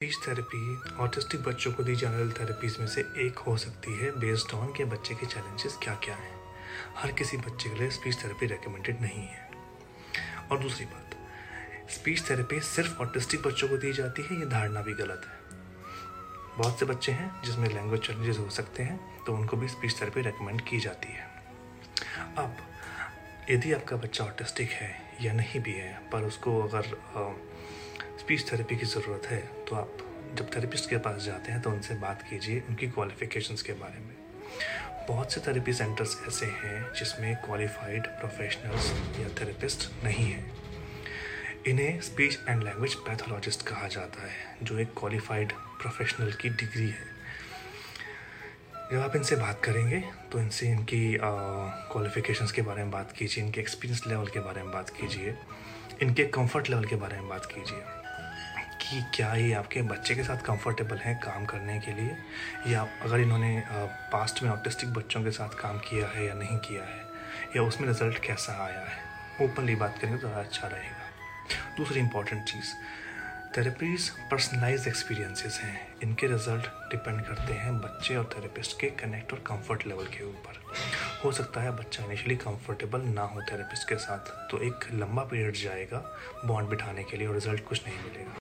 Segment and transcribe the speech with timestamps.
[0.00, 4.10] Speech therapy autistic बच्चों को दी जाने वाली थेरेपीज में से एक हो सकती है
[4.20, 6.38] बेस्ड ऑन के बच्चे के चैलेंजेस क्या क्या हैं।
[6.96, 9.50] हर किसी बच्चे के लिए स्पीच थेरेपी रिकमेंडेड नहीं है।
[10.50, 14.94] और दूसरी बात स्पीच थेरेपी सिर्फ़ ऑटिस्टिक बच्चों को दी जाती है, ये धारणा भी
[14.94, 15.58] गलत है।
[16.58, 20.20] बहुत से बच्चे हैं जिसमें लैंग्वेज चैलेंजेस हो सकते हैं तो उनको भी स्पीच थेरेपी
[20.20, 21.28] रिकमेंड की जाती है।
[22.38, 22.56] अब,
[23.50, 26.96] यदि आपका बच्चा ऑटिस्टिक है या नहीं भी है, पर उसको अगर
[28.30, 29.38] स्पीच थेरेपी की ज़रूरत है
[29.68, 30.02] तो आप
[30.38, 34.14] जब थेरेपिस्ट के पास जाते हैं तो उनसे बात कीजिए उनकी क्वालिफिकेशंस के बारे में।
[35.08, 40.52] बहुत से थेरेपी सेंटर्स ऐसे हैं जिसमें क्वालिफाइड प्रोफेशनल्स या थेरेपिस्ट नहीं हैं।
[41.68, 47.06] इन्हें स्पीच एंड लैंग्वेज पैथोलॉजिस्ट कहा जाता है, जो एक क्वालिफाइड प्रोफेशनल की डिग्री है।
[48.92, 53.60] जब आप इनसे बात करेंगे तो इनसे इनकी क्वालिफिकेशंस के बारे में बात कीजिए, इनके
[53.60, 55.34] एक्सपीरियंस लेवल के बारे में बात कीजिए,
[56.02, 57.98] इनके कंफर्ट लेवल के बारे में बात कीजिए।
[58.90, 62.16] कि क्या ये आपके बच्चे के साथ कंफर्टेबल हैं काम करने के लिए?
[62.66, 63.62] या अगर इन्होंने
[64.12, 67.02] पास्ट में ऑटिस्टिक बच्चों के साथ काम किया है या नहीं किया है,
[67.56, 68.98] या उसमें रिज़ल्ट कैसा आया है?
[69.42, 72.74] ओपनली बात करेंगे तो ज़्यादा अच्छा रहेगा। दूसरी इंपॉर्टेंट चीज़
[73.56, 79.38] थेरेपीज पर्सनलाइज एक्सपीरियंसेस हैं। इनके रिज़ल्ट डिपेंड करते हैं बच्चे और थेरेपिस्ट के कनेक्ट और
[79.46, 80.60] कंफर्ट लेवल के ऊपर।
[81.24, 85.56] हो सकता है बच्चा इनिशियली कंफर्टेबल ना हो थेरेपिस्ट के साथ तो एक लंबा पीरियड
[85.56, 85.98] जाएगा
[86.44, 88.38] बॉन्ड बिठाने के लिए और रिज़ल्ट कुछ नहीं मिलेगा।